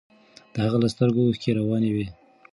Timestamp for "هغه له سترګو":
0.65-1.21